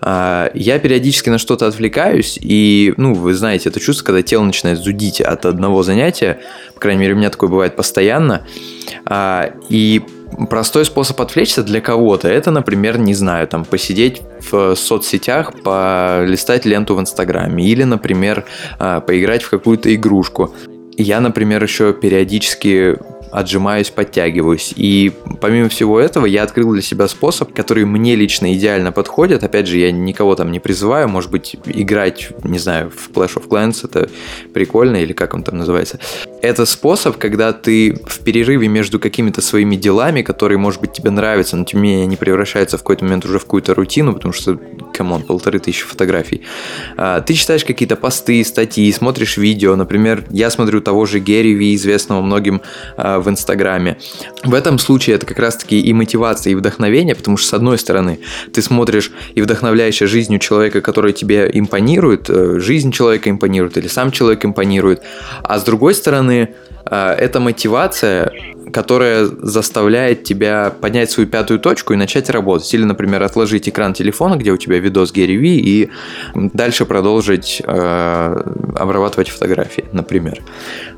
я 0.02 0.80
периодически 0.80 1.30
на 1.30 1.38
что-то 1.38 1.68
отвлекаюсь, 1.68 2.40
и, 2.42 2.94
ну, 2.98 3.14
вы 3.14 3.34
знаете, 3.34 3.70
это 3.70 3.80
чувство, 3.80 4.06
когда 4.06 4.22
тело 4.22 4.44
начинает 4.44 4.80
зудить 4.80 5.20
от 5.20 5.46
одного 5.46 5.84
занятия, 5.84 6.40
по 6.74 6.80
крайней 6.80 7.02
мере, 7.02 7.14
у 7.14 7.18
меня 7.18 7.30
такое 7.30 7.50
бывает 7.50 7.76
постоянно, 7.76 8.46
а, 9.06 9.52
и 9.68 10.02
простой 10.50 10.86
способ 10.86 11.20
отвлечься 11.20 11.64
для 11.64 11.82
кого-то, 11.82 12.28
это, 12.30 12.52
например, 12.52 12.98
не 12.98 13.14
знаю, 13.14 13.48
там, 13.48 13.66
посидеть 13.66 14.22
в 14.50 14.76
соцсетях, 14.76 15.54
полистать 15.62 16.66
ленту 16.66 16.96
в 16.96 17.02
Инстаграме, 17.02 17.66
или, 17.66 17.84
например, 17.84 18.46
а, 18.78 19.02
поиграть 19.02 19.44
в 19.44 19.50
какую-то 19.50 19.94
игрушку. 19.94 20.54
Я, 20.98 21.20
например, 21.20 21.64
еще 21.64 21.94
периодически 21.94 22.98
отжимаюсь, 23.32 23.90
подтягиваюсь. 23.90 24.74
И 24.76 25.12
помимо 25.42 25.70
всего 25.70 26.00
этого, 26.00 26.26
я 26.26 26.44
открыл 26.44 26.74
для 26.74 26.82
себя 26.82 27.08
способ, 27.08 27.54
который 27.54 27.86
мне 27.86 28.16
лично 28.16 28.54
идеально 28.54 28.92
подходит. 28.92 29.44
Опять 29.44 29.68
же, 29.68 29.78
я 29.78 29.92
никого 29.92 30.36
там 30.36 30.52
не 30.52 30.60
призываю, 30.60 31.08
может 31.08 31.32
быть, 31.32 31.56
играть, 31.66 32.30
не 32.44 32.60
знаю, 32.60 32.92
в 32.92 33.12
Clash 33.12 33.36
of 33.36 33.48
Clans, 33.48 33.82
это 33.84 34.10
прикольно, 34.54 34.98
или 34.98 35.14
как 35.14 35.34
он 35.34 35.44
там 35.44 35.58
называется. 35.58 36.00
Это 36.42 36.66
способ, 36.66 37.18
когда 37.18 37.54
ты 37.54 38.00
в 38.06 38.20
перерыве 38.20 38.68
между 38.68 39.00
какими-то 39.00 39.42
своими 39.42 39.76
делами, 39.76 40.22
которые, 40.22 40.58
может 40.58 40.82
быть, 40.82 40.94
тебе 40.94 41.12
нравятся, 41.12 41.58
но 41.58 41.66
тем 41.66 41.82
не 41.82 41.90
менее 41.90 42.04
они 42.06 42.16
превращаются 42.16 42.78
в 42.78 42.82
какой-то 42.82 43.06
момент 43.06 43.26
уже 43.26 43.40
в 43.40 43.44
какую-то 43.44 43.76
рутину, 43.76 44.14
потому 44.14 44.34
что, 44.34 44.60
come 45.00 45.13
on, 45.13 45.24
полторы 45.24 45.60
тысячи 45.60 45.86
фотографий. 45.86 46.42
А, 46.98 47.22
ты 47.22 47.34
читаешь 47.34 47.64
какие-то 47.64 47.96
посты, 47.96 48.44
статьи, 48.44 48.92
смотришь 48.92 49.38
видео, 49.38 49.78
например, 49.78 50.26
я 50.30 50.50
смотрю 50.50 50.82
того 50.82 51.06
же 51.06 51.20
Гэри 51.20 51.54
Ви, 51.54 51.74
известного 51.76 52.22
многим 52.22 52.62
а, 52.98 53.20
в 53.20 53.30
Инстаграме. 53.30 53.98
В 54.44 54.54
этом 54.54 54.78
случае 54.78 55.16
это 55.16 55.26
как 55.26 55.40
раз-таки 55.40 55.80
и 55.80 55.94
мотивация, 55.94 56.52
и 56.52 56.56
вдохновение, 56.56 57.16
потому 57.16 57.38
что, 57.38 57.48
с 57.48 57.54
одной 57.54 57.78
стороны, 57.78 58.20
ты 58.54 58.62
смотришь 58.62 59.12
и 59.36 59.42
вдохновляешься 59.42 60.06
жизнью 60.06 60.40
человека, 60.40 60.82
который 60.82 61.14
тебе 61.14 61.50
импонирует, 61.54 62.30
э, 62.30 62.60
жизнь 62.60 62.92
человека 62.92 63.30
импонирует, 63.30 63.78
или 63.78 63.88
сам 63.88 64.12
человек 64.12 64.44
импонирует, 64.44 65.02
а 65.44 65.60
с 65.60 65.64
другой 65.64 65.94
стороны, 65.94 66.50
э, 66.92 67.16
эта 67.20 67.40
мотивация 67.40 68.34
которая 68.72 69.26
заставляет 69.26 70.24
тебя 70.24 70.74
поднять 70.82 71.12
свою 71.12 71.30
пятую 71.30 71.60
точку 71.60 71.94
и 71.94 71.96
начать 71.96 72.30
работать. 72.30 72.74
Или, 72.74 72.84
например, 72.84 73.24
отложить 73.24 73.68
экран 73.68 73.94
телефона, 73.94 74.36
где 74.36 74.52
у 74.52 74.58
тебя 74.58 74.80
видос 74.80 75.12
Гэри 75.12 75.38
Ви, 75.38 75.58
и 75.58 75.90
дальше 76.36 76.86
продолжить 76.86 77.62
э, 77.66 78.44
обрабатывать 78.76 79.30
фотографии, 79.30 79.86
например. 79.92 80.42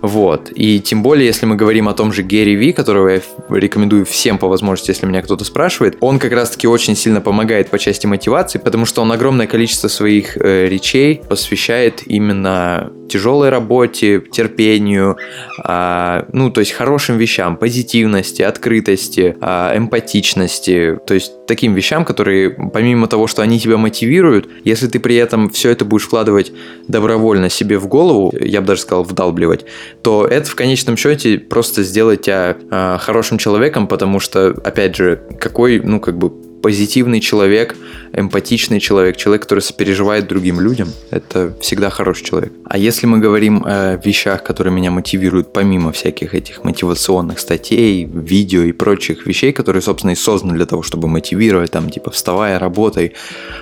Вот. 0.02 0.52
И 0.54 0.80
тем 0.80 1.04
более, 1.04 1.28
если 1.28 1.46
мы 1.46 1.56
говорим 1.56 1.88
о 1.88 1.94
том 1.94 2.14
же 2.14 2.24
Гэри 2.24 2.56
Ви, 2.56 2.74
которого 2.74 3.10
я 3.10 3.22
рекомендую 3.50 4.06
всем 4.06 4.38
по 4.38 4.48
возможности, 4.48 4.92
если 4.92 5.06
меня 5.06 5.22
кто-то 5.22 5.44
спрашивает, 5.44 5.98
он 6.00 6.20
как 6.20 6.32
раз-таки 6.34 6.68
очень 6.68 6.96
сильно 6.96 7.22
помогает 7.22 7.70
по 7.70 7.80
части 7.80 8.08
мотивации, 8.08 8.60
потому 8.60 8.86
что 8.86 9.02
он 9.02 9.12
огромное 9.12 9.48
количество 9.48 9.88
своих 9.88 10.38
э, 10.38 10.68
речей 10.68 11.22
посвящает 11.28 12.04
именно 12.06 12.92
тяжелой 13.12 13.50
работе, 13.50 14.22
терпению, 14.32 15.18
э, 15.64 16.24
ну, 16.34 16.50
то 16.50 16.62
есть 16.62 16.72
хорошим 16.72 17.18
вещам, 17.18 17.58
позитивности, 17.58 18.42
открытости, 18.42 19.36
а, 19.42 19.76
эмпатичности, 19.78 20.98
то 21.06 21.14
есть 21.14 21.46
таким 21.48 21.74
вещам, 21.74 22.06
которые 22.06 22.50
помимо 22.74 23.08
того, 23.08 23.28
что 23.28 23.42
они 23.42 23.60
тебя 23.60 23.78
мотивируют, 23.78 24.50
если 24.64 24.88
ты 24.88 25.00
при 25.00 25.16
этом 25.16 25.50
все 25.50 25.70
это 25.70 25.86
будешь 25.86 26.06
вкладывать 26.06 26.52
добровольно 26.88 27.50
себе 27.50 27.78
в 27.78 27.88
голову, 27.88 28.34
я 28.40 28.62
бы 28.62 28.68
даже 28.68 28.82
сказал 28.82 29.04
вдалбливать, 29.04 29.66
то 30.02 30.26
это 30.26 30.50
в 30.50 30.56
конечном 30.56 30.98
счете 30.98 31.38
просто 31.38 31.84
сделает 31.84 32.22
тебя 32.22 32.56
э, 32.72 32.98
хорошим 33.00 33.38
человеком, 33.38 33.88
потому 33.88 34.20
что, 34.20 34.50
опять 34.50 34.96
же, 34.96 35.22
какой, 35.40 35.80
ну, 35.80 36.00
как 36.00 36.18
бы 36.18 36.32
позитивный 36.62 37.20
человек, 37.20 37.76
эмпатичный 38.14 38.80
человек, 38.80 39.18
человек, 39.18 39.44
который 39.44 39.62
сопереживает 39.62 40.28
другим 40.28 40.60
людям, 40.60 40.90
это 41.12 41.56
всегда 41.62 41.90
хороший 41.90 42.26
человек. 42.26 42.54
А 42.66 42.78
если 42.78 43.08
мы 43.08 43.20
говорим 43.20 43.64
о 43.66 43.98
вещах, 44.04 44.44
которые 44.44 44.74
меня 44.74 44.92
мотивируют, 44.92 45.54
помимо 45.54 45.92
всяких 45.92 46.36
этих 46.36 46.64
мотивационных 46.64 47.40
статей, 47.40 48.06
видео 48.06 48.64
и 48.64 48.72
прочих 48.72 49.26
вещей, 49.26 49.54
которые, 49.54 49.82
собственно, 49.82 50.12
и 50.12 50.16
созданы 50.16 50.54
для 50.54 50.66
того, 50.66 50.84
чтобы 50.84 51.08
мотивировать, 51.08 51.72
там, 51.72 51.90
типа, 51.90 52.12
вставай, 52.12 52.58
работай, 52.58 53.14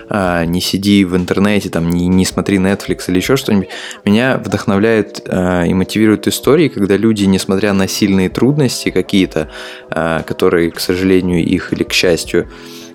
а, 0.10 0.46
не 0.46 0.62
сиди 0.62 1.06
в 1.06 1.16
интернете, 1.16 1.70
там, 1.70 1.90
не, 1.90 2.08
не 2.08 2.26
смотри 2.26 2.58
Netflix 2.58 3.04
или 3.08 3.18
еще 3.18 3.38
что-нибудь, 3.38 3.70
меня 4.06 4.38
вдохновляет 4.38 5.22
а, 5.28 5.64
и 5.66 5.74
мотивируют 5.74 6.28
истории, 6.28 6.68
когда 6.70 6.98
люди, 6.98 7.26
несмотря 7.26 7.74
на 7.74 7.88
сильные 7.88 8.30
трудности 8.30 8.90
какие-то, 8.90 9.50
а, 9.90 10.24
которые, 10.24 10.72
к 10.72 10.80
сожалению, 10.80 11.46
их 11.46 11.74
или 11.74 11.84
к 11.84 11.94
счастью, 11.94 12.48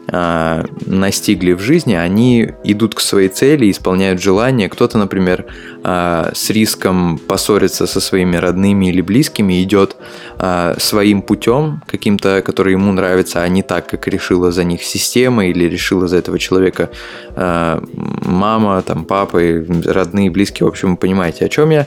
настигли 0.06 1.52
в 1.52 1.61
жизни, 1.61 1.94
они 1.94 2.50
идут 2.64 2.94
к 2.94 3.00
своей 3.00 3.28
цели, 3.28 3.70
исполняют 3.70 4.20
желания. 4.20 4.68
Кто-то, 4.68 4.99
например, 4.99 5.46
с 5.85 6.50
риском 6.50 7.19
поссориться 7.19 7.87
со 7.87 8.00
своими 8.00 8.37
родными 8.37 8.87
или 8.87 9.03
близкими 9.03 9.62
идет 9.62 9.97
э, 10.38 10.75
своим 10.79 11.21
путем, 11.21 11.83
каким-то, 11.87 12.43
который 12.43 12.73
ему 12.73 12.93
нравится, 12.93 13.43
а 13.43 13.49
не 13.49 13.62
так, 13.62 13.87
как 13.87 14.09
решила 14.09 14.50
за 14.50 14.64
них 14.64 14.83
система 14.83 15.47
или 15.47 15.64
решила 15.64 16.09
за 16.09 16.17
этого 16.17 16.38
человека 16.38 16.91
э, 17.37 17.81
мама, 18.25 18.83
там, 18.83 19.05
папа, 19.05 19.41
родные, 19.85 20.31
близкие. 20.31 20.67
В 20.67 20.71
общем, 20.71 20.93
вы 20.93 20.97
понимаете, 20.97 21.45
о 21.45 21.49
чем 21.49 21.71
я. 21.71 21.87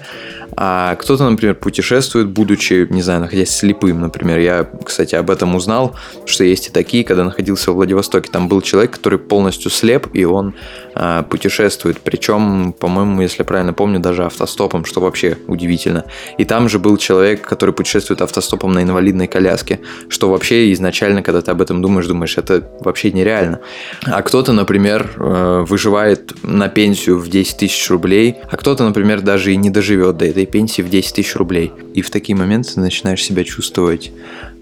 А 0.59 0.95
кто-то, 0.95 1.29
например, 1.29 1.53
путешествует, 1.53 2.29
будучи, 2.29 2.87
не 2.89 3.03
знаю, 3.03 3.21
находясь 3.21 3.51
слепым, 3.51 4.01
например. 4.01 4.39
Я, 4.39 4.67
кстати, 4.83 5.13
об 5.13 5.29
этом 5.29 5.53
узнал, 5.53 5.95
что 6.25 6.43
есть 6.43 6.67
и 6.67 6.71
такие, 6.71 7.03
когда 7.03 7.23
находился 7.23 7.71
в 7.71 7.75
Владивостоке. 7.75 8.31
Там 8.31 8.47
был 8.47 8.61
человек, 8.61 8.91
который 8.91 9.19
полностью 9.19 9.69
слеп, 9.69 10.07
и 10.13 10.25
он 10.25 10.55
а, 10.86 10.86
путешествует. 11.29 11.99
Причем, 11.99 12.73
по-моему, 12.73 13.21
если 13.21 13.39
я 13.39 13.45
правильно 13.45 13.73
помню, 13.73 13.99
даже 13.99 14.25
автостопом, 14.25 14.85
что 14.85 15.01
вообще 15.01 15.37
удивительно. 15.47 16.05
И 16.37 16.45
там 16.45 16.69
же 16.69 16.79
был 16.79 16.97
человек, 16.97 17.47
который 17.47 17.73
путешествует 17.73 18.21
автостопом 18.21 18.73
на 18.73 18.83
инвалидной 18.83 19.27
коляске, 19.27 19.79
что 20.09 20.29
вообще 20.29 20.71
изначально, 20.73 21.21
когда 21.21 21.41
ты 21.41 21.51
об 21.51 21.61
этом 21.61 21.81
думаешь, 21.81 22.07
думаешь, 22.07 22.37
это 22.37 22.69
вообще 22.79 23.11
нереально. 23.11 23.59
А 24.05 24.21
кто-то, 24.21 24.53
например, 24.53 25.11
э, 25.17 25.65
выживает 25.67 26.43
на 26.43 26.69
пенсию 26.69 27.19
в 27.19 27.29
10 27.29 27.57
тысяч 27.57 27.89
рублей, 27.89 28.37
а 28.49 28.57
кто-то, 28.57 28.83
например, 28.83 29.21
даже 29.21 29.53
и 29.53 29.55
не 29.55 29.69
доживет 29.69 30.17
до 30.17 30.25
этой 30.25 30.45
пенсии 30.45 30.81
в 30.81 30.89
10 30.89 31.15
тысяч 31.15 31.35
рублей. 31.35 31.71
И 31.93 32.01
в 32.01 32.09
такие 32.09 32.35
моменты 32.35 32.73
ты 32.73 32.79
начинаешь 32.79 33.23
себя 33.23 33.43
чувствовать 33.43 34.11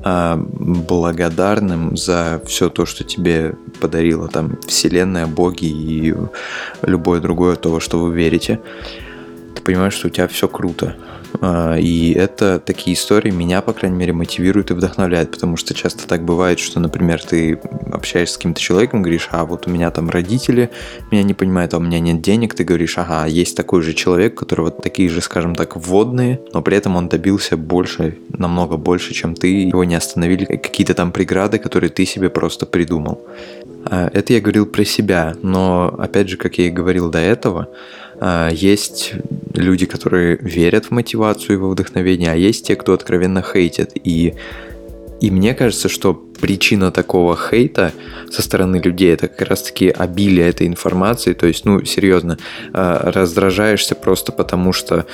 благодарным 0.05 1.97
за 1.97 2.39
все 2.45 2.69
то, 2.69 2.85
что 2.85 3.03
тебе 3.03 3.55
подарила 3.81 4.27
там 4.27 4.57
Вселенная, 4.67 5.25
боги 5.25 5.65
и 5.65 6.15
любое 6.83 7.19
другое 7.19 7.55
то, 7.55 7.71
во 7.71 7.79
что 7.79 7.99
вы 7.99 8.13
верите. 8.13 8.61
Ты 9.55 9.61
понимаешь, 9.63 9.93
что 9.93 10.07
у 10.07 10.11
тебя 10.11 10.27
все 10.27 10.47
круто. 10.47 10.95
А, 11.41 11.75
и 11.75 12.13
это 12.13 12.59
такие 12.59 12.95
истории 12.95 13.31
меня, 13.31 13.61
по 13.61 13.73
крайней 13.73 13.97
мере, 13.97 14.13
мотивируют 14.13 14.71
и 14.71 14.73
вдохновляют, 14.73 15.31
потому 15.31 15.57
что 15.57 15.73
часто 15.73 16.07
так 16.07 16.23
бывает, 16.23 16.59
что, 16.59 16.79
например, 16.79 17.21
ты 17.23 17.59
общаешься 17.91 18.35
с 18.35 18.37
каким-то 18.37 18.61
человеком, 18.61 19.01
говоришь, 19.01 19.29
а 19.31 19.45
вот 19.45 19.67
у 19.67 19.69
меня 19.69 19.91
там 19.91 20.09
родители 20.09 20.69
меня 21.11 21.23
не 21.23 21.33
понимают, 21.33 21.73
а 21.73 21.77
у 21.77 21.81
меня 21.81 21.99
нет 21.99 22.21
денег, 22.21 22.53
ты 22.53 22.63
говоришь, 22.63 22.97
ага, 22.97 23.25
есть 23.25 23.55
такой 23.55 23.81
же 23.81 23.93
человек, 23.93 24.35
который 24.35 24.61
вот 24.61 24.81
такие 24.81 25.09
же, 25.09 25.21
скажем 25.21 25.55
так, 25.55 25.75
вводные, 25.75 26.39
но 26.53 26.61
при 26.61 26.77
этом 26.77 26.95
он 26.95 27.09
добился 27.09 27.57
больше, 27.57 28.17
намного 28.29 28.77
больше, 28.77 29.13
чем 29.13 29.35
ты, 29.35 29.47
его 29.47 29.83
не 29.83 29.95
остановили 29.95 30.45
какие-то 30.45 30.93
там 30.93 31.11
преграды, 31.11 31.59
которые 31.59 31.89
ты 31.89 32.05
себе 32.05 32.29
просто 32.29 32.65
придумал. 32.65 33.21
А, 33.85 34.09
это 34.13 34.33
я 34.33 34.41
говорил 34.41 34.65
про 34.65 34.83
себя, 34.83 35.35
но 35.41 35.95
опять 35.97 36.29
же, 36.29 36.37
как 36.37 36.57
я 36.57 36.67
и 36.67 36.71
говорил 36.71 37.09
до 37.09 37.19
этого, 37.19 37.69
а, 38.19 38.49
есть 38.49 39.13
люди, 39.55 39.85
которые 39.85 40.37
верят 40.37 40.85
в 40.85 40.91
мотивацию 40.91 41.55
и 41.55 41.59
во 41.59 41.69
вдохновение, 41.69 42.31
а 42.31 42.35
есть 42.35 42.67
те, 42.67 42.75
кто 42.75 42.93
откровенно 42.93 43.41
хейтит. 43.41 43.91
И, 44.03 44.33
и 45.21 45.31
мне 45.31 45.53
кажется, 45.53 45.89
что 45.89 46.13
причина 46.13 46.91
такого 46.91 47.37
хейта 47.37 47.93
со 48.29 48.41
стороны 48.41 48.77
людей 48.77 49.13
это 49.13 49.27
как 49.27 49.47
раз-таки 49.49 49.89
обилие 49.89 50.47
этой 50.49 50.67
информации. 50.67 51.33
То 51.33 51.47
есть, 51.47 51.65
ну, 51.65 51.83
серьезно, 51.85 52.37
а, 52.73 53.11
раздражаешься 53.11 53.95
просто 53.95 54.31
потому, 54.31 54.73
что 54.73 55.05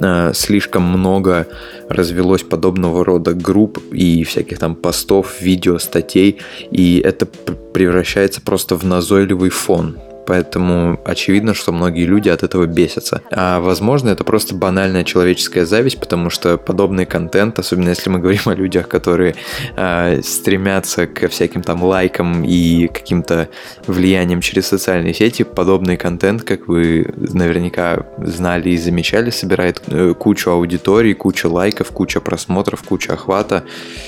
а, 0.00 0.32
слишком 0.32 0.82
много 0.82 1.46
развелось 1.88 2.42
подобного 2.42 3.04
рода 3.04 3.34
групп 3.34 3.78
и 3.92 4.24
всяких 4.24 4.58
там 4.58 4.74
постов, 4.74 5.40
видео, 5.40 5.78
статей, 5.78 6.38
и 6.70 7.00
это 7.04 7.26
превращается 7.26 8.40
просто 8.40 8.76
в 8.76 8.84
назойливый 8.84 9.50
фон 9.50 9.96
поэтому 10.30 11.00
очевидно, 11.04 11.54
что 11.54 11.72
многие 11.72 12.04
люди 12.04 12.28
от 12.28 12.44
этого 12.44 12.66
бесятся. 12.66 13.20
А 13.32 13.58
возможно, 13.58 14.10
это 14.10 14.22
просто 14.22 14.54
банальная 14.54 15.02
человеческая 15.02 15.66
зависть, 15.66 15.98
потому 15.98 16.30
что 16.30 16.56
подобный 16.56 17.04
контент, 17.04 17.58
особенно 17.58 17.88
если 17.88 18.10
мы 18.10 18.20
говорим 18.20 18.42
о 18.46 18.54
людях, 18.54 18.86
которые 18.86 19.34
э, 19.76 20.22
стремятся 20.22 21.08
к 21.08 21.28
всяким 21.28 21.62
там 21.62 21.82
лайкам 21.82 22.44
и 22.44 22.86
каким-то 22.86 23.48
влиянием 23.88 24.40
через 24.40 24.68
социальные 24.68 25.14
сети, 25.14 25.42
подобный 25.42 25.96
контент, 25.96 26.44
как 26.44 26.68
вы 26.68 27.12
наверняка 27.16 28.06
знали 28.18 28.68
и 28.70 28.76
замечали, 28.76 29.30
собирает 29.30 29.82
э, 29.88 30.14
кучу 30.16 30.48
аудитории, 30.48 31.12
кучу 31.12 31.50
лайков, 31.50 31.90
кучу 31.90 32.20
просмотров, 32.20 32.84
кучу 32.84 33.12
охвата. 33.12 33.64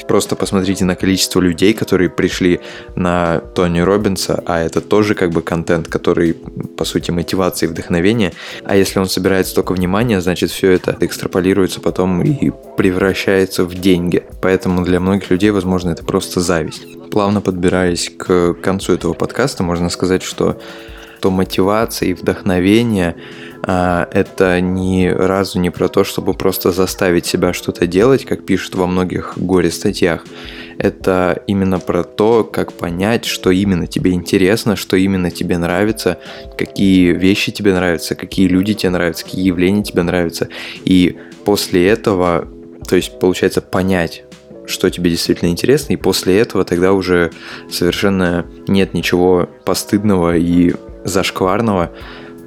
Просто 0.06 0.36
посмотрите 0.36 0.84
на 0.84 0.94
количество 0.94 1.40
людей, 1.40 1.74
которые 1.74 2.10
пришли 2.10 2.60
на 2.94 3.38
Тони 3.56 3.80
Робинса, 3.80 4.40
а 4.46 4.60
это 4.60 4.80
тоже 4.80 5.16
как 5.16 5.30
бы 5.30 5.42
контент, 5.42 5.88
который 5.88 6.11
который, 6.12 6.34
по 6.76 6.84
сути, 6.84 7.10
мотивация 7.10 7.66
и 7.68 7.70
вдохновение. 7.70 8.32
А 8.64 8.76
если 8.76 8.98
он 8.98 9.06
собирает 9.08 9.46
столько 9.46 9.72
внимания, 9.72 10.20
значит, 10.20 10.50
все 10.50 10.70
это 10.70 10.94
экстраполируется 11.00 11.80
потом 11.80 12.22
и 12.22 12.50
превращается 12.76 13.64
в 13.64 13.74
деньги. 13.74 14.22
Поэтому 14.42 14.84
для 14.84 15.00
многих 15.00 15.30
людей, 15.30 15.50
возможно, 15.50 15.90
это 15.90 16.04
просто 16.04 16.40
зависть. 16.40 16.82
Плавно 17.10 17.40
подбираясь 17.40 18.10
к 18.10 18.52
концу 18.54 18.92
этого 18.92 19.14
подкаста, 19.14 19.62
можно 19.62 19.88
сказать, 19.88 20.22
что 20.22 20.60
то 21.22 21.30
мотивация 21.30 22.08
и 22.08 22.14
вдохновение 22.14 23.14
а, 23.64 24.08
это 24.10 24.60
ни 24.60 25.06
разу 25.06 25.60
не 25.60 25.70
про 25.70 25.88
то, 25.88 26.02
чтобы 26.02 26.34
просто 26.34 26.72
заставить 26.72 27.26
себя 27.26 27.52
что-то 27.52 27.86
делать, 27.86 28.24
как 28.24 28.44
пишут 28.44 28.74
во 28.74 28.88
многих 28.88 29.34
горе-статьях. 29.36 30.24
Это 30.78 31.40
именно 31.46 31.78
про 31.78 32.02
то, 32.02 32.42
как 32.42 32.72
понять, 32.72 33.24
что 33.24 33.52
именно 33.52 33.86
тебе 33.86 34.12
интересно, 34.12 34.74
что 34.74 34.96
именно 34.96 35.30
тебе 35.30 35.58
нравится, 35.58 36.18
какие 36.58 37.12
вещи 37.12 37.52
тебе 37.52 37.72
нравятся, 37.72 38.16
какие 38.16 38.48
люди 38.48 38.74
тебе 38.74 38.90
нравятся, 38.90 39.24
какие 39.24 39.46
явления 39.46 39.84
тебе 39.84 40.02
нравятся. 40.02 40.48
И 40.84 41.16
после 41.44 41.86
этого, 41.86 42.48
то 42.88 42.96
есть 42.96 43.20
получается 43.20 43.60
понять, 43.60 44.24
что 44.66 44.90
тебе 44.90 45.10
действительно 45.10 45.50
интересно, 45.50 45.92
и 45.92 45.96
после 45.96 46.40
этого 46.40 46.64
тогда 46.64 46.92
уже 46.92 47.30
совершенно 47.70 48.44
нет 48.66 48.92
ничего 48.92 49.48
постыдного 49.64 50.36
и 50.36 50.74
зашкварного 51.04 51.90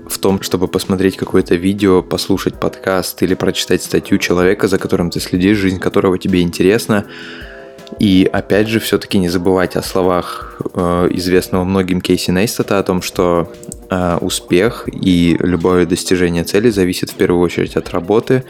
в 0.08 0.18
том, 0.18 0.42
чтобы 0.42 0.68
посмотреть 0.68 1.18
какое-то 1.18 1.56
видео, 1.56 2.04
послушать 2.04 2.60
подкаст 2.60 3.22
или 3.24 3.34
прочитать 3.34 3.84
статью 3.84 4.18
человека, 4.18 4.68
за 4.68 4.78
которым 4.78 5.10
ты 5.10 5.20
следишь, 5.20 5.58
жизнь 5.58 5.80
которого 5.80 6.18
тебе 6.18 6.42
интересна. 6.42 7.06
И 8.00 8.30
опять 8.32 8.68
же, 8.68 8.80
все-таки 8.80 9.18
не 9.18 9.30
забывать 9.30 9.76
о 9.76 9.84
словах 9.84 10.60
э, 10.74 11.08
известного 11.12 11.64
многим 11.64 12.02
Кейси 12.02 12.32
Нейстата 12.32 12.80
о 12.80 12.84
том, 12.84 13.02
что 13.02 13.52
э, 13.90 14.18
успех 14.22 14.90
и 14.92 15.38
любое 15.40 15.86
достижение 15.86 16.44
цели 16.44 16.70
зависит 16.70 17.12
в 17.12 17.16
первую 17.16 17.42
очередь 17.42 17.76
от 17.76 17.90
работы, 17.92 18.44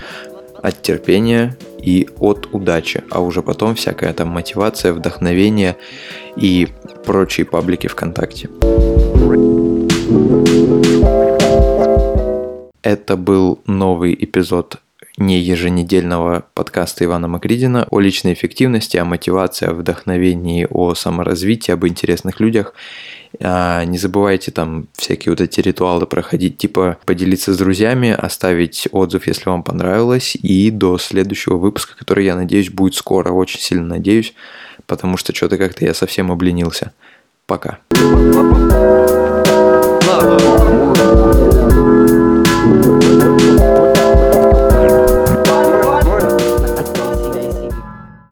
от 0.62 0.82
терпения 0.82 1.58
и 1.80 2.08
от 2.20 2.50
удачи, 2.54 3.04
а 3.12 3.22
уже 3.22 3.42
потом 3.42 3.76
всякая 3.76 4.14
там 4.14 4.30
мотивация, 4.30 4.94
вдохновение 4.94 5.76
и 6.36 6.70
прочие 7.06 7.46
паблики 7.46 7.88
ВКонтакте. 7.88 8.50
Это 12.86 13.18
был 13.18 13.64
новый 13.66 14.14
эпизод 14.14 14.78
не 15.18 15.40
еженедельного 15.40 16.46
подкаста 16.54 17.04
Ивана 17.04 17.28
Макридина 17.28 17.88
о 17.90 18.00
личной 18.00 18.34
эффективности, 18.34 18.98
о 18.98 19.06
мотивации, 19.06 19.66
о 19.66 19.74
вдохновении, 19.74 20.68
о 20.70 20.94
саморазвитии, 20.94 21.72
об 21.72 21.88
интересных 21.88 22.40
людях. 22.40 22.76
А, 23.42 23.84
не 23.86 23.98
забывайте 23.98 24.52
там 24.52 24.88
всякие 24.94 25.32
вот 25.32 25.42
эти 25.42 25.62
ритуалы 25.62 26.06
проходить, 26.06 26.60
типа 26.60 27.00
поделиться 27.06 27.56
с 27.56 27.58
друзьями, 27.58 28.12
оставить 28.12 28.88
отзыв, 28.92 29.26
если 29.26 29.50
вам 29.50 29.64
понравилось, 29.64 30.36
и 30.36 30.70
до 30.70 31.00
следующего 31.00 31.58
выпуска, 31.58 31.98
который, 31.98 32.26
я 32.26 32.36
надеюсь, 32.36 32.70
будет 32.70 32.94
скоро, 32.94 33.32
очень 33.32 33.62
сильно 33.62 33.88
надеюсь, 33.88 34.36
потому 34.86 35.18
что 35.18 35.34
что-то 35.34 35.58
как-то 35.58 35.86
я 35.86 35.96
совсем 35.96 36.32
обленился. 36.32 36.92
Пока. 37.48 37.80